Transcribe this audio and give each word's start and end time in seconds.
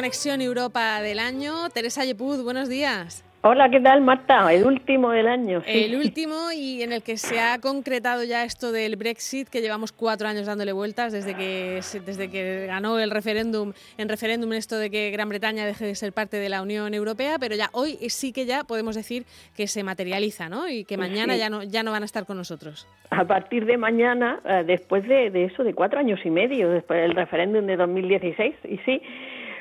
Conexión 0.00 0.40
Europa 0.40 1.02
del 1.02 1.18
año. 1.18 1.68
Teresa 1.74 2.06
Yepuz, 2.06 2.42
buenos 2.42 2.70
días. 2.70 3.22
Hola, 3.42 3.68
¿qué 3.68 3.80
tal, 3.80 4.00
Marta? 4.00 4.50
El 4.50 4.64
último 4.64 5.10
del 5.10 5.28
año. 5.28 5.60
El 5.66 5.94
último 5.94 6.50
y 6.56 6.82
en 6.82 6.94
el 6.94 7.02
que 7.02 7.18
se 7.18 7.38
ha 7.38 7.58
concretado 7.58 8.24
ya 8.24 8.44
esto 8.44 8.72
del 8.72 8.96
Brexit, 8.96 9.50
que 9.50 9.60
llevamos 9.60 9.92
cuatro 9.92 10.26
años 10.26 10.46
dándole 10.46 10.72
vueltas 10.72 11.12
desde 11.12 11.34
que, 11.34 11.80
desde 12.06 12.30
que 12.30 12.64
ganó 12.66 12.98
el 12.98 13.10
referéndum, 13.10 13.74
en 13.98 14.08
referéndum 14.08 14.50
esto 14.54 14.78
de 14.78 14.88
que 14.88 15.10
Gran 15.10 15.28
Bretaña 15.28 15.66
deje 15.66 15.84
de 15.84 15.94
ser 15.94 16.14
parte 16.14 16.38
de 16.38 16.48
la 16.48 16.62
Unión 16.62 16.94
Europea, 16.94 17.36
pero 17.38 17.54
ya 17.54 17.68
hoy 17.72 17.98
sí 18.08 18.32
que 18.32 18.46
ya 18.46 18.64
podemos 18.64 18.96
decir 18.96 19.24
que 19.54 19.66
se 19.66 19.84
materializa, 19.84 20.48
¿no? 20.48 20.66
Y 20.66 20.86
que 20.86 20.96
mañana 20.96 21.36
ya 21.36 21.50
no 21.50 21.62
ya 21.62 21.82
no 21.82 21.90
van 21.90 22.04
a 22.04 22.06
estar 22.06 22.24
con 22.24 22.38
nosotros. 22.38 22.88
A 23.10 23.26
partir 23.26 23.66
de 23.66 23.76
mañana, 23.76 24.40
eh, 24.46 24.64
después 24.66 25.06
de, 25.06 25.28
de 25.28 25.44
eso, 25.44 25.62
de 25.62 25.74
cuatro 25.74 25.98
años 25.98 26.20
y 26.24 26.30
medio, 26.30 26.70
después 26.70 27.02
del 27.02 27.14
referéndum 27.14 27.66
de 27.66 27.76
2016, 27.76 28.54
y 28.64 28.78
sí. 28.78 29.02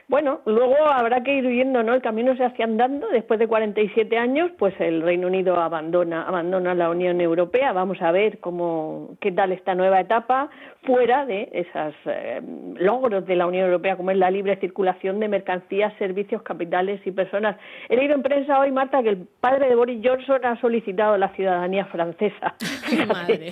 Bueno, 0.09 0.41
luego 0.47 0.75
habrá 0.87 1.21
que 1.21 1.35
ir 1.35 1.45
viendo, 1.45 1.83
¿no? 1.83 1.93
El 1.93 2.01
camino 2.01 2.35
se 2.35 2.43
hace 2.43 2.63
andando. 2.63 3.07
Después 3.09 3.39
de 3.39 3.47
47 3.47 4.17
años, 4.17 4.49
pues 4.57 4.73
el 4.79 5.03
Reino 5.03 5.27
Unido 5.27 5.55
abandona, 5.57 6.23
abandona 6.23 6.73
la 6.73 6.89
Unión 6.89 7.21
Europea. 7.21 7.73
Vamos 7.73 8.01
a 8.01 8.11
ver 8.11 8.39
cómo, 8.39 9.11
qué 9.21 9.31
tal 9.31 9.51
esta 9.51 9.75
nueva 9.75 9.99
etapa 9.99 10.49
fuera 10.81 11.27
de 11.27 11.49
esos 11.53 11.93
eh, 12.05 12.41
logros 12.79 13.27
de 13.27 13.35
la 13.35 13.45
Unión 13.45 13.65
Europea, 13.65 13.97
como 13.97 14.09
es 14.09 14.17
la 14.17 14.31
libre 14.31 14.55
circulación 14.55 15.19
de 15.19 15.27
mercancías, 15.27 15.93
servicios, 15.99 16.41
capitales 16.41 16.99
y 17.05 17.11
personas. 17.11 17.57
He 17.87 17.95
leído 17.95 18.15
en 18.15 18.23
prensa 18.23 18.59
hoy, 18.59 18.71
Marta, 18.71 19.03
que 19.03 19.09
el 19.09 19.27
padre 19.39 19.69
de 19.69 19.75
Boris 19.75 20.01
Johnson 20.03 20.43
ha 20.43 20.59
solicitado 20.59 21.19
la 21.19 21.29
ciudadanía 21.35 21.85
francesa. 21.85 22.55
Madre. 23.07 23.51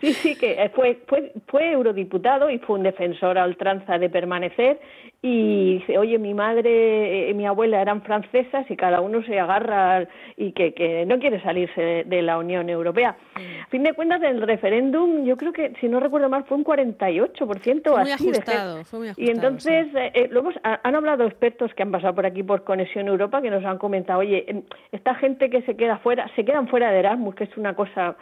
Sí, 0.00 0.12
sí, 0.12 0.38
que 0.38 0.70
fue, 0.72 1.00
fue, 1.08 1.32
fue 1.48 1.72
eurodiputado 1.72 2.48
y 2.48 2.60
fue 2.60 2.76
un 2.76 2.84
defensor 2.84 3.38
a 3.38 3.44
ultranza 3.44 3.98
de 3.98 4.08
permanecer 4.08 4.78
y 5.28 5.78
dice, 5.80 5.98
oye, 5.98 6.20
mi 6.20 6.34
madre 6.34 7.30
y 7.30 7.34
mi 7.34 7.46
abuela 7.46 7.82
eran 7.82 8.00
francesas 8.02 8.64
y 8.70 8.76
cada 8.76 9.00
uno 9.00 9.24
se 9.24 9.40
agarra 9.40 10.06
y 10.36 10.52
que, 10.52 10.72
que 10.72 11.04
no 11.04 11.18
quiere 11.18 11.42
salirse 11.42 12.04
de, 12.06 12.22
la 12.22 12.38
Unión 12.38 12.70
Europea. 12.70 13.16
A 13.34 13.66
fin 13.66 13.82
de 13.82 13.92
cuentas, 13.94 14.22
el 14.22 14.40
referéndum, 14.40 15.24
yo 15.24 15.36
creo 15.36 15.52
que, 15.52 15.72
si 15.80 15.88
no 15.88 15.98
recuerdo 15.98 16.28
mal, 16.28 16.44
fue 16.44 16.56
un 16.56 16.64
48% 16.64 17.88
o 17.88 17.98
muy 17.98 18.10
así. 18.12 18.28
Ajustado, 18.28 18.84
fue 18.84 18.98
muy 19.00 19.08
ajustado, 19.08 19.26
y 19.26 19.30
entonces, 19.32 19.88
eh, 19.96 20.12
eh, 20.14 20.28
lo 20.30 20.40
hemos, 20.40 20.54
han 20.62 20.94
hablado 20.94 21.24
expertos 21.26 21.74
que 21.74 21.82
han 21.82 21.90
pasado 21.90 22.14
por 22.14 22.24
aquí 22.24 22.44
por 22.44 22.62
Conexión 22.62 23.08
Europa 23.08 23.42
que 23.42 23.50
nos 23.50 23.64
han 23.64 23.78
comentado, 23.78 24.20
oye, 24.20 24.62
esta 24.92 25.16
gente 25.16 25.50
que 25.50 25.62
se 25.62 25.76
queda 25.76 25.98
fuera, 25.98 26.30
se 26.36 26.44
quedan 26.44 26.68
fuera 26.68 26.92
de 26.92 27.00
Erasmus, 27.00 27.34
que 27.34 27.44
es 27.44 27.56
una 27.56 27.74
cosa 27.74 28.16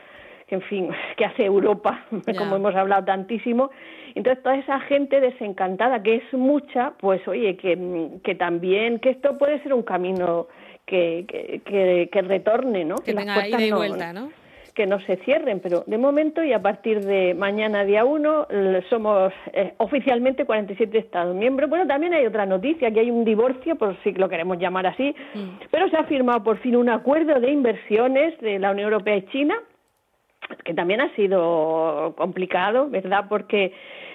que 0.47 0.57
en 0.57 0.63
fin, 0.63 0.89
que 1.17 1.25
hace 1.25 1.45
Europa, 1.45 2.05
como 2.39 2.57
hemos 2.57 2.75
hablado 2.75 3.05
tantísimo. 3.05 3.71
Entonces, 4.15 4.43
toda 4.43 4.57
esa 4.57 4.81
gente 4.81 5.21
desencantada, 5.21 6.03
que 6.03 6.17
es 6.17 6.33
mucha, 6.33 6.93
pues 6.99 7.27
oye, 7.27 7.57
que, 7.57 8.11
que 8.23 8.35
también, 8.37 9.01
que 9.01 9.11
esto 9.11 9.37
puede 9.39 9.61
ser 9.63 9.75
un 9.75 9.83
camino 9.83 10.47
que, 10.87 11.25
que, 11.65 12.09
que, 12.11 12.23
retorne, 12.23 12.85
¿no? 12.85 12.97
Que, 12.97 13.13
vuelta, 13.73 14.13
¿no? 14.13 14.31
que 14.75 14.87
no 14.87 15.01
se 15.01 15.17
cierren, 15.19 15.61
pero 15.61 15.85
de 15.87 15.99
momento 15.99 16.43
y 16.43 16.53
a 16.53 16.61
partir 16.61 17.01
de 17.05 17.33
mañana 17.35 17.85
día 17.85 18.05
1 18.05 18.49
somos 18.91 19.33
eh, 19.53 19.73
oficialmente 19.79 20.45
47 20.45 20.99
Estados 20.99 21.35
miembros. 21.35 21.71
Bueno, 21.71 21.87
también 21.87 22.13
hay 22.13 22.27
otra 22.27 22.45
noticia, 22.45 22.91
que 22.91 23.01
hay 23.01 23.11
un 23.11 23.25
divorcio, 23.25 23.77
por 23.77 23.97
si 24.03 24.13
lo 24.13 24.29
queremos 24.29 24.59
llamar 24.59 24.87
así, 24.89 25.15
mm. 25.35 25.67
pero 25.71 25.89
se 25.89 25.97
ha 25.97 26.05
firmado 26.05 26.43
por 26.43 26.59
fin 26.59 26.77
un 26.77 26.89
acuerdo 26.89 27.39
de 27.39 27.53
inversiones 27.53 28.39
de 28.41 28.59
la 28.59 28.73
Unión 28.73 28.93
Europea 28.93 29.17
y 29.17 29.23
China 29.27 29.55
que 30.65 30.75
también 30.75 31.01
ha 31.01 31.15
sido 31.15 32.15
complicado, 32.17 32.89
¿verdad? 32.89 33.27
Porque 33.29 33.73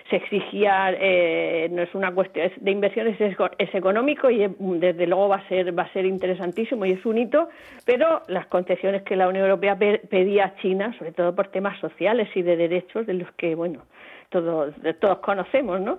se 0.09 0.16
exigía, 0.16 0.91
eh, 1.00 1.69
no 1.72 1.84
es 1.84 1.94
una 1.94 2.12
cuestión 2.12 2.51
de 2.57 2.72
inversiones, 2.72 3.19
es, 3.22 3.38
es, 3.57 3.75
económico 3.75 4.29
y 4.29 4.47
desde 4.57 5.06
luego 5.06 5.29
va 5.29 5.38
a 5.38 5.47
ser 5.47 5.78
va 5.78 5.84
a 5.84 5.94
ser 5.94 6.06
interesantísimo 6.06 6.85
y 6.85 6.91
es 6.91 7.06
un 7.06 7.18
hito, 7.18 7.50
pero 7.85 8.23
las 8.28 8.47
concesiones 8.47 9.03
que 9.03 9.16
la 9.16 9.28
Unión 9.28 9.45
Europea 9.45 9.78
pedía 9.78 10.45
a 10.45 10.56
China, 10.57 10.95
sobre 10.97 11.12
todo 11.12 11.35
por 11.35 11.50
temas 11.50 11.79
sociales 11.79 12.28
y 12.35 12.41
de 12.41 12.57
derechos, 12.57 13.06
de 13.06 13.13
los 13.13 13.31
que, 13.34 13.53
bueno, 13.56 13.84
todos, 14.29 14.73
todos 15.00 15.19
conocemos, 15.19 15.81
¿no? 15.81 15.97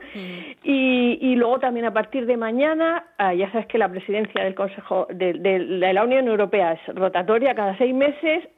Y, 0.62 1.19
y, 1.20 1.34
luego 1.34 1.58
también 1.58 1.86
a 1.86 1.92
partir 1.92 2.26
de 2.26 2.36
mañana, 2.36 3.04
ah, 3.19 3.34
ya 3.34 3.50
sabes 3.50 3.66
que 3.66 3.78
la 3.78 3.88
presidencia 3.88 4.44
del 4.44 4.54
Consejo 4.54 5.08
de, 5.10 5.34
de, 5.34 5.58
la 5.92 6.04
Unión 6.04 6.28
Europea 6.28 6.72
es 6.72 6.94
rotatoria 6.94 7.54
cada 7.54 7.76
seis 7.76 7.94
meses, 7.94 8.48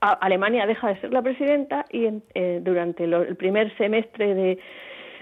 Alemania 0.00 0.66
deja 0.66 0.88
de 0.88 1.00
ser 1.00 1.12
la 1.12 1.22
presidenta 1.22 1.84
y 1.90 2.06
eh, 2.34 2.60
durante 2.62 3.04
el 3.04 3.36
primer 3.36 3.76
semestre 3.76 4.34
de, 4.34 4.58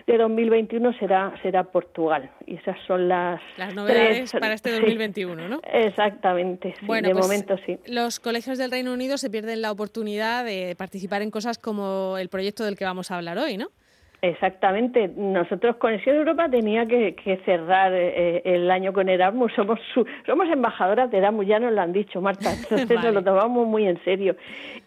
de 0.07 0.19
2021 0.19 0.93
será 0.99 1.35
será 1.43 1.65
Portugal 1.65 2.31
y 2.47 2.57
esas 2.57 2.77
son 2.87 3.09
las 3.09 3.41
las 3.57 3.75
novedades 3.75 4.33
para 4.33 4.55
este 4.55 4.73
2021, 4.73 5.49
¿no? 5.49 5.61
Exactamente. 5.73 6.75
bueno, 6.83 7.09
de 7.09 7.15
pues, 7.15 7.27
momento 7.27 7.57
sí. 7.65 7.79
Los 7.87 8.21
colegios 8.21 8.59
del 8.59 8.71
Reino 8.71 8.93
Unido 8.93 9.17
se 9.19 9.31
pierden 9.31 9.63
la 9.63 9.73
oportunidad 9.73 10.45
de 10.45 10.75
participar 10.77 11.23
en 11.23 11.31
cosas 11.31 11.59
como 11.59 12.19
el 12.19 12.29
proyecto 12.29 12.65
del 12.65 12.77
que 12.77 12.84
vamos 12.84 13.11
a 13.11 13.17
hablar 13.17 13.39
hoy, 13.39 13.57
¿no? 13.57 13.69
Exactamente. 14.25 15.09
Nosotros, 15.17 15.77
Conexión 15.77 16.17
Europa, 16.17 16.49
tenía 16.49 16.87
que, 16.87 17.15
cerrar 17.45 17.93
eh, 17.93 18.41
el 18.47 18.71
año 18.71 18.95
con 18.95 19.11
Erasmus. 19.11 19.53
Somos 19.57 19.79
somos 20.25 20.49
embajadoras 20.49 21.11
de 21.11 21.19
Erasmus, 21.19 21.47
ya 21.47 21.59
nos 21.59 21.73
lo 21.73 21.83
han 21.83 21.93
dicho, 21.93 22.23
Marta. 22.23 22.51
Entonces 22.71 23.05
nos 23.05 23.13
lo 23.13 23.23
tomamos 23.23 23.67
muy 23.67 23.87
en 23.87 24.03
serio. 24.03 24.34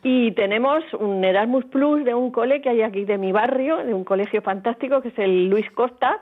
Y 0.02 0.32
tenemos 0.32 0.84
un 0.96 1.24
Erasmus 1.24 1.66
Plus 1.66 2.04
de 2.04 2.16
un 2.16 2.32
cole 2.32 2.62
que 2.62 2.70
hay 2.70 2.82
aquí 2.82 3.06
de 3.06 3.20
mi 3.20 3.32
barrio, 3.32 3.78
de 3.78 3.94
un 3.94 4.04
colegio 4.04 4.42
fantástico, 4.42 5.02
que 5.02 5.10
es 5.10 5.20
el 5.20 5.50
Luis 5.50 5.70
Costa, 5.70 6.20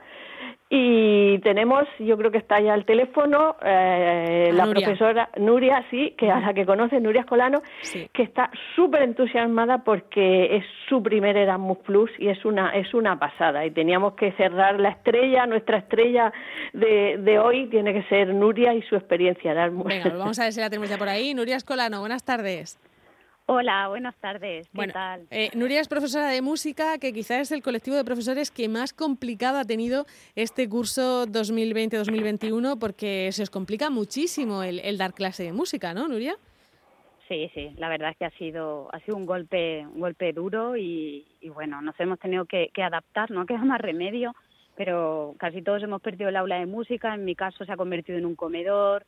y 0.68 1.38
tenemos, 1.40 1.84
yo 2.00 2.16
creo 2.16 2.32
que 2.32 2.38
está 2.38 2.60
ya 2.60 2.74
el 2.74 2.84
teléfono, 2.84 3.54
eh, 3.62 4.50
la 4.52 4.66
profesora 4.66 5.30
Nuria, 5.36 5.84
sí, 5.90 6.14
que 6.18 6.28
a 6.28 6.40
la 6.40 6.54
que 6.54 6.66
conoce, 6.66 7.00
Nuria 7.00 7.20
Escolano, 7.20 7.62
que 8.12 8.22
está 8.22 8.50
súper 8.74 9.02
entusiasmada 9.02 9.84
porque 9.84 10.56
es 10.56 10.64
su 10.88 11.02
primer 11.04 11.36
Erasmus 11.36 11.78
Plus 11.78 12.10
y 12.18 12.28
es 12.28 12.44
una, 12.44 12.70
es 12.70 12.92
una 12.94 13.16
pasada. 13.16 13.64
Y 13.64 13.70
teníamos 13.70 14.14
que 14.14 14.32
cerrar 14.32 14.80
la 14.80 14.88
estrella, 14.88 15.46
nuestra 15.46 15.78
estrella 15.78 16.32
de, 16.72 17.18
de 17.18 17.38
hoy 17.38 17.68
tiene 17.68 17.92
que 17.92 18.02
ser 18.08 18.34
Nuria 18.34 18.74
y 18.74 18.82
su 18.82 18.96
experiencia 18.96 19.52
Erasmus. 19.52 19.86
Venga, 19.86 20.10
vamos 20.18 20.38
a 20.40 20.44
ver 20.44 20.52
si 20.52 20.60
la 20.60 20.68
tenemos 20.68 20.90
ya 20.90 20.98
por 20.98 21.08
ahí. 21.08 21.32
Nuria 21.32 21.56
Escolano, 21.56 22.00
buenas 22.00 22.24
tardes. 22.24 22.80
Hola, 23.48 23.86
buenas 23.86 24.16
tardes. 24.16 24.66
¿Qué 24.66 24.76
bueno, 24.76 24.92
tal? 24.92 25.28
Eh, 25.30 25.50
Nuria 25.54 25.80
es 25.80 25.86
profesora 25.86 26.30
de 26.30 26.42
música, 26.42 26.98
que 26.98 27.12
quizás 27.12 27.42
es 27.42 27.52
el 27.52 27.62
colectivo 27.62 27.96
de 27.96 28.04
profesores 28.04 28.50
que 28.50 28.68
más 28.68 28.92
complicado 28.92 29.58
ha 29.58 29.64
tenido 29.64 30.04
este 30.34 30.68
curso 30.68 31.26
2020-2021, 31.26 32.76
porque 32.76 33.30
se 33.30 33.44
os 33.44 33.50
complica 33.50 33.88
muchísimo 33.88 34.64
el, 34.64 34.80
el, 34.80 34.98
dar 34.98 35.14
clase 35.14 35.44
de 35.44 35.52
música, 35.52 35.94
¿no, 35.94 36.08
Nuria? 36.08 36.34
Sí, 37.28 37.48
sí, 37.54 37.70
la 37.78 37.88
verdad 37.88 38.10
es 38.10 38.16
que 38.16 38.24
ha 38.24 38.30
sido, 38.30 38.88
ha 38.92 38.98
sido 39.00 39.16
un 39.16 39.26
golpe, 39.26 39.86
un 39.86 40.00
golpe 40.00 40.32
duro 40.32 40.76
y, 40.76 41.24
y 41.40 41.48
bueno, 41.48 41.80
nos 41.82 41.98
hemos 42.00 42.18
tenido 42.18 42.46
que, 42.46 42.70
que 42.74 42.82
adaptar, 42.82 43.30
no 43.30 43.46
queda 43.46 43.64
más 43.64 43.80
remedio, 43.80 44.34
pero 44.74 45.36
casi 45.38 45.62
todos 45.62 45.84
hemos 45.84 46.02
perdido 46.02 46.30
el 46.30 46.36
aula 46.36 46.58
de 46.58 46.66
música, 46.66 47.14
en 47.14 47.24
mi 47.24 47.36
caso 47.36 47.64
se 47.64 47.70
ha 47.70 47.76
convertido 47.76 48.18
en 48.18 48.26
un 48.26 48.34
comedor, 48.34 49.06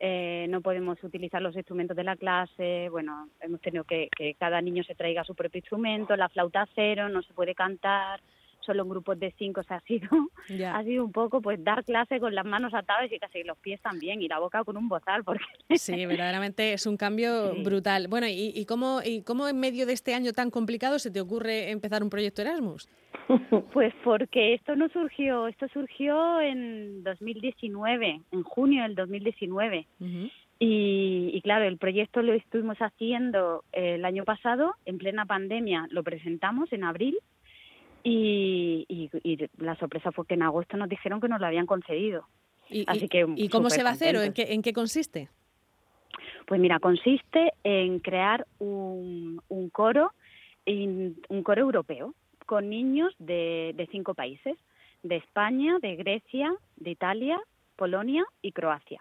eh, 0.00 0.46
no 0.48 0.60
podemos 0.60 1.02
utilizar 1.02 1.40
los 1.40 1.56
instrumentos 1.56 1.96
de 1.96 2.04
la 2.04 2.16
clase, 2.16 2.88
bueno, 2.90 3.28
hemos 3.40 3.60
tenido 3.60 3.84
que 3.84 4.08
que 4.16 4.34
cada 4.34 4.60
niño 4.60 4.84
se 4.84 4.94
traiga 4.94 5.24
su 5.24 5.34
propio 5.34 5.58
instrumento, 5.58 6.16
la 6.16 6.28
flauta 6.28 6.66
cero, 6.74 7.08
no 7.08 7.22
se 7.22 7.32
puede 7.32 7.54
cantar, 7.54 8.20
solo 8.66 8.82
en 8.82 8.88
grupos 8.90 9.18
de 9.18 9.32
cinco, 9.38 9.60
o 9.60 9.64
sea, 9.64 9.76
ha 9.78 9.80
sido, 9.82 10.08
Ya. 10.50 10.76
ha 10.76 10.82
sido 10.84 11.04
un 11.04 11.12
poco 11.12 11.40
pues 11.40 11.62
dar 11.64 11.84
clase 11.84 12.20
con 12.20 12.34
las 12.34 12.44
manos 12.44 12.74
atadas 12.74 13.10
y 13.10 13.18
casi 13.18 13.42
los 13.44 13.56
pies 13.58 13.80
también 13.80 14.20
y 14.20 14.28
la 14.28 14.38
boca 14.40 14.64
con 14.64 14.76
un 14.76 14.88
bozal, 14.88 15.24
porque 15.24 15.44
Sí, 15.78 16.04
verdaderamente 16.06 16.72
es 16.72 16.84
un 16.86 16.96
cambio 16.96 17.54
Sí. 17.54 17.62
brutal. 17.62 18.08
Bueno, 18.08 18.26
¿y, 18.26 18.52
y, 18.54 18.66
cómo, 18.66 19.00
¿y 19.04 19.22
cómo 19.22 19.48
en 19.48 19.58
medio 19.60 19.86
de 19.86 19.92
este 19.94 20.12
año 20.14 20.32
tan 20.32 20.50
complicado 20.50 20.98
se 20.98 21.10
te 21.10 21.20
ocurre 21.20 21.70
empezar 21.70 22.02
un 22.02 22.10
proyecto 22.10 22.42
Erasmus? 22.42 22.88
Pues 23.72 23.94
porque 24.04 24.54
esto 24.54 24.76
no 24.76 24.88
surgió, 24.88 25.46
esto 25.48 25.66
surgió 25.72 26.40
en 26.40 27.02
2019, 27.02 28.20
en 28.32 28.42
junio 28.42 28.82
del 28.82 28.94
2019. 28.94 29.86
Ujú. 30.00 30.28
Y, 30.58 31.30
y 31.34 31.40
claro, 31.42 31.64
el 31.66 31.76
proyecto 31.76 32.22
lo 32.22 32.32
estuvimos 32.32 32.78
haciendo 32.78 33.62
el 33.72 34.04
año 34.04 34.24
pasado, 34.24 34.74
en 34.86 34.96
plena 34.98 35.26
pandemia, 35.26 35.86
lo 35.90 36.02
presentamos 36.02 36.72
en 36.72 36.84
abril 36.84 37.16
y, 38.08 38.86
y, 38.88 39.10
y 39.24 39.48
la 39.58 39.74
sorpresa 39.74 40.12
fue 40.12 40.26
que 40.26 40.34
en 40.34 40.44
agosto 40.44 40.76
nos 40.76 40.88
dijeron 40.88 41.20
que 41.20 41.28
nos 41.28 41.40
lo 41.40 41.46
habían 41.46 41.66
concedido. 41.66 42.24
¿Y, 42.70 42.84
Así 42.86 43.08
que 43.08 43.26
¿y 43.34 43.48
cómo 43.48 43.68
se 43.68 43.82
va 43.82 43.90
a 43.90 43.92
hacer 43.94 44.16
o 44.16 44.22
en 44.22 44.32
qué, 44.32 44.52
en 44.52 44.62
qué 44.62 44.72
consiste? 44.72 45.28
Pues 46.46 46.60
mira, 46.60 46.78
consiste 46.78 47.52
en 47.64 47.98
crear 47.98 48.46
un, 48.60 49.40
un 49.48 49.70
coro, 49.70 50.12
un 50.66 51.42
coro 51.42 51.60
europeo 51.60 52.14
con 52.46 52.70
niños 52.70 53.12
de, 53.18 53.72
de 53.74 53.88
cinco 53.90 54.14
países, 54.14 54.56
de 55.02 55.16
España, 55.16 55.78
de 55.80 55.96
Grecia, 55.96 56.54
de 56.76 56.90
Italia, 56.90 57.40
Polonia 57.74 58.24
y 58.40 58.52
Croacia. 58.52 59.00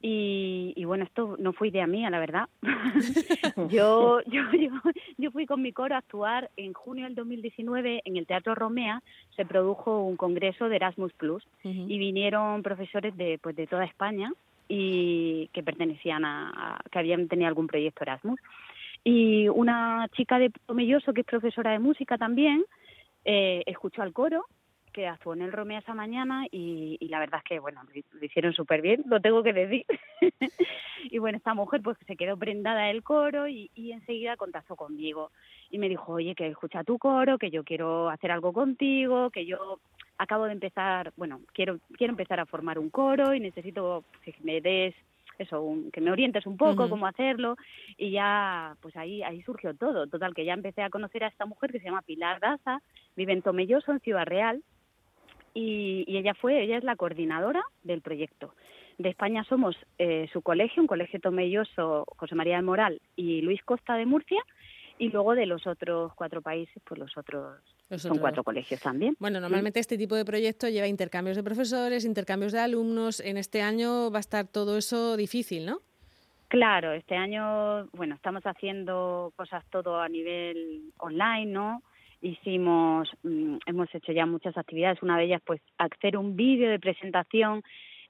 Y, 0.00 0.84
bueno, 0.84 1.04
esto 1.04 1.36
no 1.38 1.52
fue 1.52 1.68
idea 1.68 1.86
mía, 1.86 2.10
la 2.10 2.18
verdad. 2.18 2.48
yo, 3.70 4.20
yo, 4.26 4.42
yo, 4.52 4.70
yo 5.16 5.30
fui 5.30 5.46
con 5.46 5.62
mi 5.62 5.72
coro 5.72 5.94
a 5.94 5.98
actuar 5.98 6.50
en 6.56 6.72
junio 6.72 7.04
del 7.04 7.14
2019 7.14 8.02
en 8.04 8.16
el 8.16 8.26
Teatro 8.26 8.54
Romea, 8.54 9.02
se 9.36 9.44
produjo 9.44 10.02
un 10.02 10.16
congreso 10.16 10.68
de 10.68 10.76
Erasmus 10.76 11.12
Plus 11.14 11.46
y 11.62 11.98
vinieron 11.98 12.62
profesores 12.62 13.16
de, 13.16 13.38
pues, 13.42 13.56
de 13.56 13.66
toda 13.66 13.84
España 13.84 14.32
y 14.68 15.48
que 15.52 15.62
pertenecían 15.62 16.24
a, 16.24 16.80
que 16.90 16.98
habían 16.98 17.28
tenido 17.28 17.48
algún 17.48 17.66
proyecto 17.66 18.04
Erasmus. 18.04 18.40
Y 19.02 19.48
una 19.48 20.08
chica 20.16 20.38
de 20.38 20.50
Tomelloso, 20.66 21.12
que 21.12 21.20
es 21.20 21.26
profesora 21.26 21.72
de 21.72 21.78
música 21.78 22.16
también, 22.16 22.64
eh, 23.24 23.62
escuchó 23.66 24.02
al 24.02 24.12
coro 24.12 24.46
que 24.94 25.08
actuó 25.08 25.34
en 25.34 25.42
el 25.42 25.52
Romea 25.52 25.80
esa 25.80 25.92
mañana 25.92 26.46
y, 26.50 26.96
la 27.08 27.18
verdad 27.18 27.40
es 27.42 27.48
que, 27.48 27.58
bueno, 27.58 27.82
lo, 27.82 28.24
hicieron 28.24 28.54
súper 28.54 28.80
bien, 28.80 29.02
lo 29.06 29.20
tengo 29.20 29.42
que 29.42 29.52
decir. 29.52 29.84
y 31.10 31.18
bueno, 31.18 31.36
esta 31.36 31.52
mujer 31.52 31.82
pues 31.82 31.98
se 32.06 32.16
quedó 32.16 32.38
prendada 32.38 32.84
del 32.84 33.02
coro 33.02 33.48
y, 33.48 33.70
y, 33.74 33.92
enseguida 33.92 34.36
contactó 34.36 34.76
conmigo 34.76 35.32
y 35.70 35.78
me 35.78 35.88
dijo, 35.88 36.12
oye, 36.12 36.34
que 36.34 36.46
escucha 36.46 36.84
tu 36.84 36.98
coro, 36.98 37.36
que 37.36 37.50
yo 37.50 37.64
quiero 37.64 38.08
hacer 38.08 38.30
algo 38.30 38.52
contigo, 38.52 39.30
que 39.30 39.44
yo 39.44 39.80
acabo 40.16 40.44
de 40.44 40.52
empezar, 40.52 41.12
bueno, 41.16 41.40
quiero, 41.52 41.80
quiero 41.98 42.12
empezar 42.12 42.38
a 42.38 42.46
formar 42.46 42.78
un 42.78 42.88
coro 42.88 43.34
y 43.34 43.40
necesito 43.40 44.04
que 44.22 44.34
me 44.42 44.60
des 44.60 44.94
eso, 45.38 45.76
que 45.92 46.00
me 46.00 46.12
orientes 46.12 46.46
un 46.46 46.56
poco 46.56 46.88
cómo 46.88 47.08
hacerlo 47.08 47.56
y 47.96 48.12
ya 48.12 48.76
pues 48.80 48.96
ahí 48.96 49.20
ahí 49.24 49.42
surgió 49.42 49.74
todo. 49.74 50.06
Total 50.06 50.32
que 50.32 50.44
ya 50.44 50.52
empecé 50.52 50.82
a 50.82 50.90
conocer 50.90 51.24
a 51.24 51.28
esta 51.28 51.44
mujer 51.44 51.72
que 51.72 51.80
se 51.80 51.86
llama 51.86 52.02
Pilar 52.02 52.38
Daza, 52.38 52.80
vive 53.16 53.32
en 53.32 53.42
Tomelloso, 53.42 53.90
en 53.90 53.98
Ciudad 53.98 54.26
Real 54.26 54.62
y, 55.54 56.04
ella 56.08 56.34
fue, 56.34 56.62
ella 56.62 56.76
es 56.76 56.84
la 56.84 56.96
coordinadora 56.96 57.62
del 57.82 58.02
proyecto. 58.02 58.54
De 58.98 59.08
España 59.08 59.44
somos 59.44 59.76
eh, 59.98 60.28
su 60.32 60.42
colegio, 60.42 60.82
un 60.82 60.86
colegio 60.86 61.20
tomelloso, 61.20 62.04
José 62.16 62.34
María 62.34 62.56
de 62.56 62.62
Moral 62.62 63.00
y 63.16 63.40
Luis 63.42 63.62
Costa 63.62 63.94
de 63.94 64.06
Murcia, 64.06 64.42
y 64.98 65.08
luego 65.08 65.34
de 65.34 65.46
los 65.46 65.66
otros 65.66 66.12
cuatro 66.14 66.40
países, 66.40 66.80
pues 66.86 67.00
los 67.00 67.16
otros 67.16 67.58
son 67.96 68.18
cuatro 68.18 68.44
colegios 68.44 68.80
también. 68.80 69.16
Bueno, 69.18 69.40
normalmente 69.40 69.80
este 69.80 69.98
tipo 69.98 70.14
de 70.14 70.24
proyecto 70.24 70.68
lleva 70.68 70.86
intercambios 70.86 71.36
de 71.36 71.42
profesores, 71.42 72.04
intercambios 72.04 72.52
de 72.52 72.60
alumnos. 72.60 73.20
En 73.20 73.36
este 73.36 73.60
año 73.62 74.10
va 74.10 74.18
a 74.18 74.20
estar 74.20 74.46
todo 74.46 74.78
eso 74.78 75.16
difícil, 75.16 75.66
¿no? 75.66 75.80
Claro, 76.48 76.92
este 76.92 77.16
año, 77.16 77.86
bueno, 77.92 78.14
estamos 78.14 78.44
haciendo 78.44 79.32
cosas 79.34 79.64
todo 79.70 80.00
a 80.00 80.08
nivel 80.08 80.92
online, 80.98 81.46
¿no? 81.46 81.82
Hicimos, 82.24 83.08
mm, 83.22 83.58
hemos 83.66 83.94
hecho 83.94 84.12
ya 84.12 84.26
muchas 84.26 84.56
actividades. 84.56 85.02
Una 85.02 85.18
de 85.18 85.24
ellas, 85.24 85.42
pues, 85.44 85.60
hacer 85.78 86.16
un 86.16 86.36
vídeo 86.36 86.70
de 86.70 86.80
presentación 86.80 87.62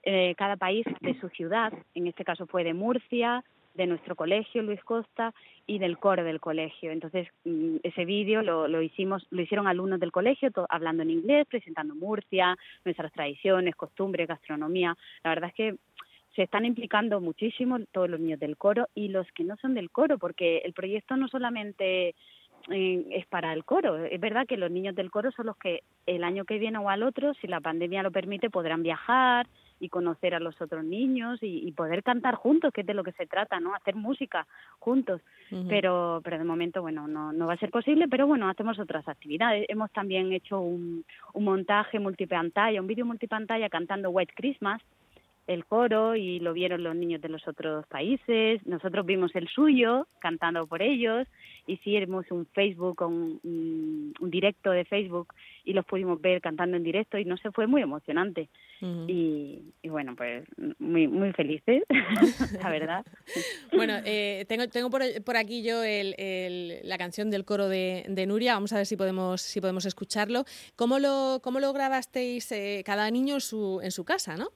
eh, 0.05 0.35
cada 0.37 0.57
país 0.57 0.87
de 1.01 1.19
su 1.21 1.29
ciudad. 1.31 1.73
En 1.95 2.07
este 2.07 2.25
caso 2.25 2.47
fue 2.47 2.63
de 2.63 2.75
Murcia, 2.75 3.43
de 3.75 3.87
nuestro 3.87 4.15
colegio 4.15 4.63
Luis 4.63 4.83
Costa 4.85 5.35
y 5.67 5.79
del 5.79 5.99
coro 5.99 6.23
del 6.23 6.41
colegio. 6.41 6.93
Entonces 6.93 7.27
mm, 7.45 7.77
ese 7.83 8.05
vídeo 8.05 8.43
lo, 8.43 8.69
lo 8.69 8.83
hicimos, 8.83 9.27
lo 9.31 9.43
hicieron 9.43 9.67
alumnos 9.67 9.99
del 9.99 10.13
colegio 10.13 10.51
hablando 10.69 11.03
en 11.03 11.11
inglés, 11.11 11.47
presentando 11.49 11.95
Murcia, 11.95 12.57
nuestras 12.85 13.13
tradiciones, 13.13 13.75
costumbres, 13.75 14.29
gastronomía. 14.29 14.97
La 15.25 15.31
verdad 15.31 15.49
es 15.49 15.55
que 15.55 15.77
se 16.37 16.43
están 16.43 16.65
implicando 16.65 17.21
muchísimo 17.21 17.79
todos 17.93 18.11
los 18.11 18.21
niños 18.21 18.41
del 18.41 18.57
coro 18.57 18.89
y 18.95 19.09
los 19.09 19.27
que 19.33 19.45
no 19.45 19.57
son 19.57 19.75
del 19.75 19.91
coro, 19.91 20.19
porque 20.19 20.59
el 20.59 20.73
proyecto 20.73 21.17
no 21.17 21.29
solamente 21.29 22.15
es 22.71 23.27
para 23.27 23.53
el 23.53 23.65
coro. 23.65 23.97
Es 24.05 24.21
verdad 24.21 24.47
que 24.47 24.57
los 24.57 24.71
niños 24.71 24.95
del 24.95 25.11
coro 25.11 25.31
son 25.33 25.47
los 25.47 25.57
que 25.57 25.83
el 26.07 26.25
año 26.25 26.45
que 26.45 26.59
viene 26.59 26.79
o 26.79 26.89
al 26.89 27.03
otro, 27.03 27.35
si 27.35 27.47
la 27.47 27.61
pandemia 27.61 28.03
lo 28.03 28.11
permite, 28.11 28.51
podrán 28.51 28.83
viajar 28.83 29.47
y 29.81 29.89
conocer 29.89 30.35
a 30.35 30.41
los 30.41 30.61
otros 30.63 30.85
niños 30.85 31.39
y, 31.43 31.71
poder 31.73 32.03
cantar 32.03 32.37
juntos, 32.37 32.73
que 32.73 32.83
es 32.83 32.87
de 32.87 32.95
lo 32.95 33.03
que 33.03 33.13
se 33.13 33.27
trata, 33.27 33.59
¿no? 33.61 33.75
Hacer 33.75 33.97
música 33.97 34.47
juntos. 34.79 35.21
Pero 35.69 36.21
pero 36.25 36.39
de 36.39 36.45
momento, 36.45 36.81
bueno, 36.81 37.07
no, 37.07 37.33
no 37.33 37.47
va 37.47 37.55
a 37.55 37.59
ser 37.59 37.71
posible, 37.71 38.09
pero 38.09 38.27
bueno, 38.27 38.49
hacemos 38.49 38.79
otras 38.79 39.07
actividades. 39.09 39.67
Hemos 39.69 39.91
también 39.93 40.33
hecho 40.33 40.61
un, 40.61 41.05
un 41.33 41.45
montaje 41.45 41.99
multipantalla, 41.99 42.81
un 42.81 42.87
vídeo 42.87 43.05
multipantalla 43.05 43.69
cantando 43.69 44.11
White 44.11 44.35
Christmas, 44.37 44.81
el 45.47 45.65
coro 45.65 46.17
y 46.17 46.41
lo 46.41 46.53
vieron 46.53 46.83
los 46.83 46.97
niños 46.97 47.21
de 47.21 47.29
los 47.29 47.47
otros 47.47 47.87
países. 47.87 48.67
Nosotros 48.67 49.05
vimos 49.05 49.35
el 49.35 49.49
suyo 49.49 50.07
cantando 50.19 50.67
por 50.67 50.83
ellos. 50.83 51.29
Hicimos 51.67 52.31
un 52.31 52.47
Facebook, 52.47 53.03
un, 53.03 54.15
un 54.19 54.31
directo 54.31 54.71
de 54.71 54.85
Facebook 54.85 55.35
y 55.65 55.73
los 55.73 55.85
pudimos 55.85 56.21
ver 56.21 56.41
cantando 56.41 56.77
en 56.77 56.85
directo 56.85 57.19
y 57.19 57.25
no 57.25 57.37
se 57.39 57.51
fue 57.51 57.67
muy 57.67 57.83
emocionante. 57.83 58.49
y, 58.81 59.63
bueno, 59.85 60.15
pues 60.15 60.45
muy 60.79 61.09
muy 61.09 61.33
felices, 61.33 61.85
la 62.63 62.71
verdad. 62.71 63.07
bueno, 63.73 63.95
eh, 64.05 64.45
tengo 64.47 64.69
tengo 64.69 64.91
por, 64.91 65.03
por 65.25 65.37
aquí 65.37 65.63
yo 65.63 65.83
el, 65.83 66.81
la 66.83 66.99
canción 66.99 67.31
del 67.31 67.45
coro 67.45 67.69
de, 67.69 68.05
de, 68.09 68.27
Nuria. 68.27 68.55
Vamos 68.55 68.73
a 68.75 68.77
ver 68.77 68.87
si 68.87 68.97
podemos 68.97 69.41
si 69.41 69.61
podemos 69.61 69.87
escucharlo. 69.87 70.45
¿Cómo 70.77 70.99
lo 70.99 71.41
cómo 71.43 71.61
lo 71.61 71.73
grabasteis 71.73 72.53
eh, 72.53 72.83
cada 72.85 73.11
niño 73.11 73.37
en 73.37 73.41
su 73.41 73.81
en 73.83 73.91
su 73.91 74.05
casa, 74.05 74.37
no? 74.37 74.51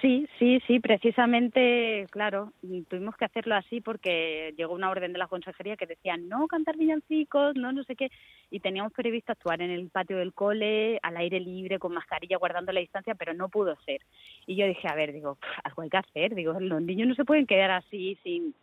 Sí, 0.00 0.28
sí, 0.38 0.60
sí, 0.66 0.78
precisamente, 0.78 2.06
claro, 2.10 2.52
tuvimos 2.88 3.16
que 3.16 3.24
hacerlo 3.24 3.56
así 3.56 3.80
porque 3.80 4.54
llegó 4.56 4.74
una 4.74 4.90
orden 4.90 5.12
de 5.12 5.18
la 5.18 5.26
consejería 5.26 5.76
que 5.76 5.86
decía 5.86 6.16
no 6.16 6.46
cantar 6.46 6.76
villancicos, 6.76 7.56
no 7.56 7.72
no 7.72 7.82
sé 7.82 7.96
qué, 7.96 8.10
y 8.50 8.60
teníamos 8.60 8.92
previsto 8.92 9.32
actuar 9.32 9.60
en 9.60 9.70
el 9.70 9.88
patio 9.88 10.18
del 10.18 10.34
cole, 10.34 11.00
al 11.02 11.16
aire 11.16 11.40
libre, 11.40 11.80
con 11.80 11.94
mascarilla, 11.94 12.36
guardando 12.36 12.70
la 12.70 12.80
distancia, 12.80 13.16
pero 13.16 13.34
no 13.34 13.48
pudo 13.48 13.74
ser. 13.86 14.02
Y 14.46 14.54
yo 14.54 14.66
dije, 14.66 14.86
a 14.88 14.94
ver, 14.94 15.12
digo, 15.12 15.36
algo 15.64 15.82
hay 15.82 15.90
que 15.90 15.96
hacer, 15.96 16.34
digo, 16.34 16.58
los 16.60 16.82
niños 16.82 17.08
no 17.08 17.14
se 17.16 17.24
pueden 17.24 17.46
quedar 17.46 17.72
así 17.72 18.16
sin, 18.22 18.54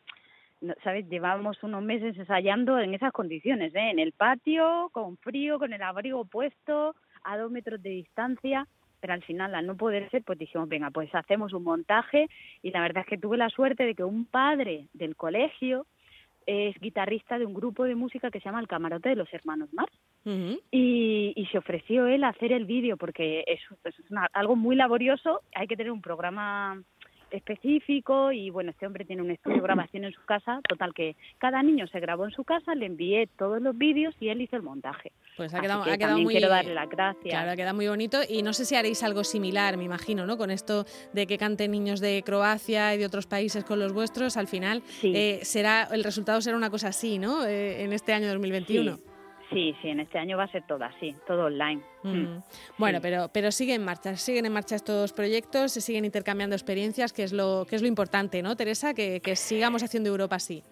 ¿sabes? 0.85 1.09
Llevábamos 1.09 1.61
unos 1.63 1.83
meses 1.83 2.17
ensayando 2.17 2.79
en 2.79 2.93
esas 2.93 3.11
condiciones, 3.11 3.75
¿eh? 3.75 3.89
En 3.89 3.99
el 3.99 4.13
patio, 4.13 4.89
con 4.93 5.17
frío, 5.17 5.59
con 5.59 5.73
el 5.73 5.81
abrigo 5.81 6.23
puesto, 6.23 6.95
a 7.23 7.37
dos 7.37 7.51
metros 7.51 7.81
de 7.83 7.89
distancia 7.89 8.67
pero 9.05 9.13
al 9.13 9.23
final 9.23 9.53
al 9.53 9.67
no 9.67 9.77
poder 9.77 10.09
ser, 10.09 10.23
pues 10.23 10.39
dijimos, 10.39 10.67
venga, 10.67 10.89
pues 10.89 11.13
hacemos 11.13 11.53
un 11.53 11.63
montaje 11.63 12.27
y 12.63 12.71
la 12.71 12.81
verdad 12.81 13.03
es 13.03 13.07
que 13.07 13.19
tuve 13.19 13.37
la 13.37 13.51
suerte 13.51 13.83
de 13.83 13.93
que 13.93 14.03
un 14.03 14.25
padre 14.25 14.87
del 14.93 15.15
colegio 15.15 15.85
es 16.47 16.75
guitarrista 16.79 17.37
de 17.37 17.45
un 17.45 17.53
grupo 17.53 17.83
de 17.83 17.93
música 17.93 18.31
que 18.31 18.39
se 18.39 18.45
llama 18.45 18.61
El 18.61 18.67
Camarote 18.67 19.09
de 19.09 19.15
los 19.15 19.31
Hermanos 19.31 19.71
Mar. 19.73 19.89
Y, 20.25 21.33
y, 21.35 21.45
se 21.51 21.59
ofreció 21.59 22.07
él 22.07 22.23
a 22.23 22.29
hacer 22.29 22.51
el 22.51 22.65
vídeo 22.65 22.97
porque 22.97 23.43
es, 23.45 23.59
es 23.83 23.95
algo 24.33 24.55
muy 24.55 24.75
laborioso, 24.75 25.41
hay 25.53 25.67
que 25.67 25.77
tener 25.77 25.91
un 25.91 26.01
programa 26.01 26.81
específico 27.35 28.31
y 28.31 28.49
bueno, 28.49 28.71
este 28.71 28.85
hombre 28.85 29.05
tiene 29.05 29.21
un 29.21 29.31
estudio 29.31 29.57
de 29.57 29.63
grabación 29.63 30.03
en 30.05 30.13
su 30.13 30.23
casa, 30.25 30.59
total 30.67 30.93
que 30.93 31.15
cada 31.37 31.61
niño 31.61 31.87
se 31.87 31.99
grabó 31.99 32.25
en 32.25 32.31
su 32.31 32.43
casa, 32.43 32.75
le 32.75 32.85
envié 32.85 33.27
todos 33.37 33.61
los 33.61 33.77
vídeos 33.77 34.15
y 34.19 34.29
él 34.29 34.41
hizo 34.41 34.55
el 34.55 34.63
montaje. 34.63 35.11
Pues 35.37 35.53
ha 35.53 35.59
quedado, 35.59 35.83
ha 35.83 35.97
quedado 35.97 36.19
muy 36.19 36.33
quiero 36.33 36.49
darle 36.49 36.73
las 36.73 36.89
gracias. 36.89 37.33
Claro, 37.33 37.51
ha 37.51 37.55
quedado 37.55 37.75
muy 37.75 37.87
bonito 37.87 38.19
y 38.27 38.41
no 38.41 38.53
sé 38.53 38.65
si 38.65 38.75
haréis 38.75 39.03
algo 39.03 39.23
similar, 39.23 39.77
me 39.77 39.83
imagino, 39.83 40.25
¿no? 40.25 40.37
Con 40.37 40.51
esto 40.51 40.85
de 41.13 41.27
que 41.27 41.37
canten 41.37 41.71
niños 41.71 41.99
de 41.99 42.23
Croacia 42.25 42.93
y 42.95 42.97
de 42.97 43.05
otros 43.05 43.27
países 43.27 43.63
con 43.63 43.79
los 43.79 43.93
vuestros, 43.93 44.37
al 44.37 44.47
final 44.47 44.83
eh, 45.03 45.39
será 45.43 45.87
el 45.91 46.03
resultado 46.03 46.41
será 46.41 46.57
una 46.57 46.69
cosa 46.69 46.89
así, 46.89 47.19
¿no? 47.19 47.45
Eh, 47.45 47.83
en 47.83 47.93
este 47.93 48.13
año 48.13 48.27
2021. 48.27 48.95
Sí, 48.95 49.01
sí, 49.49 49.75
en 49.83 49.99
este 49.99 50.17
año 50.17 50.37
va 50.37 50.43
a 50.43 50.51
ser 50.51 50.63
todo 50.67 50.83
así, 50.83 51.15
todo 51.27 51.45
online. 51.45 51.81
Mm. 52.03 52.09
Mm. 52.09 52.43
Bueno, 52.77 52.99
pero, 53.01 53.29
pero 53.31 53.51
siguen 53.51 53.81
en 53.81 53.85
marcha, 53.85 54.15
siguen 54.15 54.45
en 54.45 54.53
marcha 54.53 54.75
estos 54.75 55.13
proyectos, 55.13 55.71
se 55.71 55.81
siguen 55.81 56.05
intercambiando 56.05 56.55
experiencias, 56.55 57.13
que 57.13 57.23
es 57.23 57.33
lo, 57.33 57.65
que 57.69 57.75
es 57.75 57.81
lo 57.81 57.87
importante, 57.87 58.41
¿no, 58.41 58.55
Teresa? 58.55 58.93
Que, 58.93 59.21
que 59.21 59.35
sigamos 59.35 59.83
haciendo 59.83 60.09
Europa 60.09 60.35
así. 60.35 60.63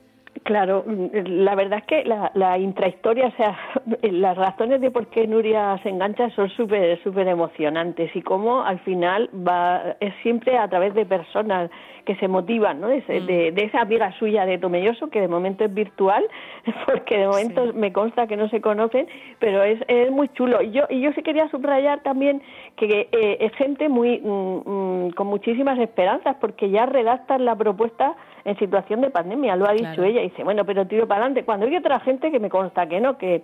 Claro, 0.42 0.84
la 0.88 1.54
verdad 1.54 1.80
es 1.80 1.86
que 1.86 2.04
la, 2.06 2.32
la, 2.34 2.58
intrahistoria, 2.58 3.28
o 3.28 3.32
sea, 3.32 3.56
las 4.02 4.36
razones 4.36 4.82
de 4.82 4.90
por 4.90 5.08
qué 5.08 5.28
Nuria 5.28 5.80
se 5.84 5.90
engancha 5.90 6.30
son 6.32 6.50
súper 6.50 7.02
súper 7.04 7.28
emocionantes 7.28 8.14
y 8.16 8.22
cómo 8.24 8.64
al 8.64 8.80
final 8.80 9.30
va 9.48 9.96
es 10.00 10.14
siempre 10.24 10.58
a 10.58 10.68
través 10.68 10.96
de 10.96 11.06
personas 11.06 11.70
que 12.06 12.16
se 12.16 12.28
motivan, 12.28 12.82
¿no? 12.82 12.88
De, 12.88 12.98
mm. 12.98 13.54
de, 13.54 13.64
esa 13.64 13.82
amiga 13.82 14.12
suya 14.18 14.46
de 14.46 14.58
Tomelloso 14.58 15.10
que 15.10 15.22
de 15.22 15.28
momento 15.28 15.66
es 15.66 15.74
virtual, 15.74 16.26
porque 16.86 17.20
de 17.20 17.28
momento 17.28 17.72
me 17.74 17.94
consta 17.94 18.26
que 18.26 18.36
no 18.36 18.50
se 18.50 18.60
conocen, 18.60 19.08
pero 19.40 19.64
es, 19.64 19.80
es 19.88 20.12
muy 20.12 20.30
chulo. 20.30 20.62
Y 20.64 20.72
yo 20.72 20.84
y 20.90 21.00
yo 21.00 21.12
sí 21.14 21.22
quería 21.22 21.48
subrayar 21.50 22.02
también 22.02 22.42
que 22.76 23.08
eh, 23.12 23.38
es 23.40 23.54
gente 23.54 23.88
muy 23.88 24.20
mm, 24.20 25.06
mm, 25.06 25.12
con 25.12 25.28
muchísimas 25.28 25.78
esperanzas 25.80 26.36
porque 26.42 26.72
ya 26.72 26.88
redactan 26.88 27.46
la 27.46 27.56
propuesta 27.56 28.16
en 28.46 28.58
situación 28.58 29.02
de 29.02 29.10
pandemia, 29.10 29.56
lo 29.56 29.68
ha 29.68 29.74
dicho 29.74 30.04
ella, 30.04 30.22
y 30.22 30.30
dice, 30.30 30.44
bueno, 30.44 30.66
pero 30.66 30.86
tiro 30.88 31.08
para 31.08 31.22
adelante, 31.22 31.46
cuando 31.46 31.66
hay 31.66 31.76
otra 31.76 32.00
gente 32.02 32.32
que 32.32 32.40
me 32.40 32.50
consta 32.50 32.88
que 32.88 33.00
no, 33.00 33.18
que 33.18 33.44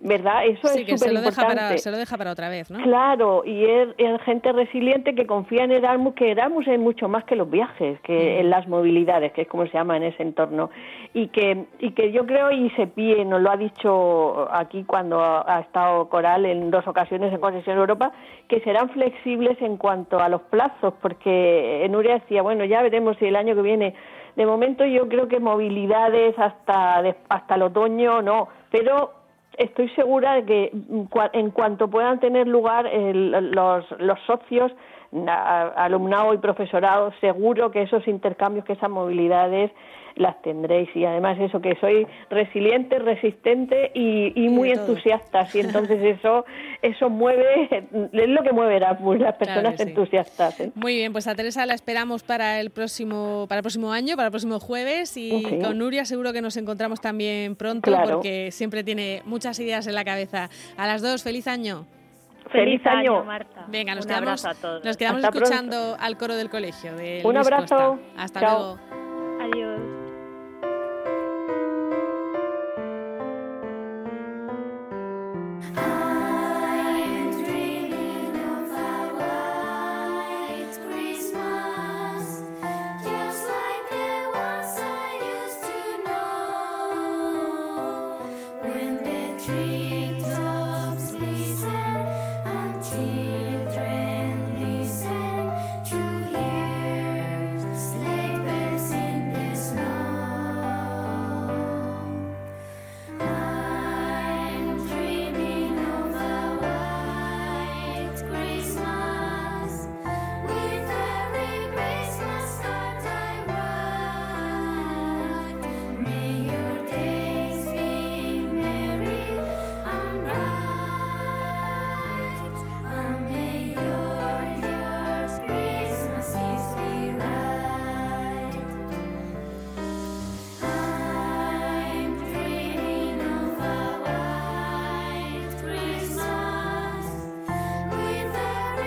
¿verdad? 0.00 0.46
Eso 0.46 0.68
sí, 0.68 0.82
es 0.82 0.86
súper 0.86 0.98
se 0.98 1.12
lo, 1.12 1.20
deja 1.20 1.28
importante. 1.42 1.56
para, 1.56 1.78
se 1.78 1.90
lo 1.90 1.96
deja 1.96 2.16
para 2.16 2.32
otra 2.32 2.48
vez, 2.48 2.70
¿no? 2.70 2.82
Claro, 2.82 3.42
y 3.44 3.64
es, 3.64 3.88
es 3.98 4.20
gente 4.22 4.52
resiliente 4.52 5.14
que 5.14 5.26
confía 5.26 5.64
en 5.64 5.72
Erasmus, 5.72 6.14
que 6.14 6.30
Erasmus 6.32 6.68
es 6.68 6.78
mucho 6.78 7.08
más 7.08 7.24
que 7.24 7.36
los 7.36 7.50
viajes, 7.50 8.00
que 8.00 8.40
en 8.40 8.50
las 8.50 8.68
movilidades, 8.68 9.32
que 9.32 9.42
es 9.42 9.48
como 9.48 9.66
se 9.66 9.72
llama 9.72 9.96
en 9.96 10.04
ese 10.04 10.22
entorno, 10.22 10.70
y 11.14 11.28
que, 11.28 11.66
y 11.78 11.92
que 11.92 12.12
yo 12.12 12.26
creo, 12.26 12.50
y 12.50 12.70
Sepie 12.70 13.24
nos 13.24 13.40
lo 13.40 13.50
ha 13.50 13.56
dicho 13.56 14.48
aquí 14.52 14.84
cuando 14.84 15.20
ha 15.20 15.60
estado 15.60 16.08
Coral 16.08 16.46
en 16.46 16.70
dos 16.70 16.86
ocasiones 16.86 17.32
en 17.32 17.40
Conexión 17.40 17.78
Europa, 17.78 18.12
que 18.48 18.60
serán 18.60 18.90
flexibles 18.90 19.60
en 19.60 19.76
cuanto 19.76 20.20
a 20.20 20.28
los 20.28 20.42
plazos, 20.42 20.94
porque 21.00 21.86
Nuria 21.90 22.14
decía, 22.14 22.42
bueno, 22.42 22.64
ya 22.64 22.82
veremos 22.82 23.16
si 23.18 23.26
el 23.26 23.36
año 23.36 23.54
que 23.54 23.62
viene 23.62 23.94
de 24.36 24.46
momento 24.46 24.84
yo 24.84 25.08
creo 25.08 25.28
que 25.28 25.40
movilidades 25.40 26.38
hasta 26.38 27.02
hasta 27.28 27.54
el 27.54 27.62
otoño 27.62 28.22
no, 28.22 28.48
pero 28.70 29.12
estoy 29.56 29.88
segura 29.90 30.34
de 30.34 30.44
que 30.44 30.72
en 31.32 31.50
cuanto 31.50 31.88
puedan 31.88 32.20
tener 32.20 32.46
lugar 32.46 32.90
los, 32.92 33.84
los 33.98 34.20
socios, 34.26 34.72
alumnado 35.76 36.34
y 36.34 36.38
profesorado, 36.38 37.12
seguro 37.20 37.70
que 37.70 37.82
esos 37.82 38.06
intercambios, 38.06 38.64
que 38.64 38.74
esas 38.74 38.90
movilidades 38.90 39.70
las 40.16 40.40
tendréis 40.42 40.88
y 40.94 41.04
además 41.04 41.38
eso 41.38 41.60
que 41.60 41.76
soy 41.76 42.06
resiliente, 42.30 42.98
resistente 42.98 43.92
y, 43.94 44.48
muy 44.48 44.70
entusiasta 44.70 45.46
y 45.52 45.60
entonces 45.60 46.00
eso 46.18 46.44
eso 46.80 47.10
mueve 47.10 47.68
es 48.12 48.28
lo 48.28 48.42
que 48.42 48.52
mueve 48.52 48.76
Erasmus, 48.76 49.18
las 49.18 49.34
personas 49.34 49.78
entusiastas. 49.78 50.60
¿eh? 50.60 50.72
Muy 50.74 50.94
bien, 50.94 51.12
pues 51.12 51.26
a 51.26 51.34
Teresa 51.34 51.66
la 51.66 51.74
esperamos 51.74 52.22
para 52.22 52.60
el 52.60 52.70
próximo 52.70 53.46
para 53.48 53.58
el 53.58 53.62
próximo 53.62 53.92
año, 53.92 54.16
para 54.16 54.26
el 54.26 54.32
próximo 54.32 54.58
jueves 54.60 55.16
y 55.16 55.42
con 55.62 55.78
Nuria 55.78 56.04
seguro 56.04 56.32
que 56.32 56.40
nos 56.40 56.56
encontramos 56.56 57.00
también 57.00 57.56
pronto 57.56 57.92
porque 58.04 58.50
siempre 58.50 58.82
tiene 58.82 59.22
muchas 59.24 59.58
ideas 59.60 59.86
en 59.86 59.94
la 59.94 60.04
cabeza. 60.04 60.48
A 60.76 60.86
las 60.86 61.02
dos, 61.02 61.22
feliz 61.22 61.46
año. 61.46 61.86
Feliz, 62.50 62.80
año. 62.86 63.24
Marta. 63.24 63.64
Venga, 63.68 63.94
nos 63.94 64.06
Un 64.06 64.12
quedamos, 64.12 64.44
a 64.44 64.54
todos. 64.54 64.84
Nos 64.84 64.96
quedamos 64.96 65.24
escuchando 65.24 65.96
al 65.98 66.16
coro 66.16 66.36
del 66.36 66.48
colegio. 66.48 66.92
Un 67.24 67.36
abrazo. 67.36 67.98
Hasta 68.16 68.40
luego. 68.40 68.95